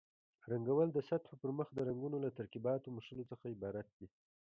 رنګول 0.51 0.87
د 0.93 0.97
سطحو 1.09 1.39
پرمخ 1.41 1.67
د 1.73 1.79
رنګونو 1.87 2.17
له 2.25 2.29
ترکیباتو 2.37 2.93
مښلو 2.97 3.29
څخه 3.31 3.45
عبارت 3.55 3.87
دي. 3.97 4.07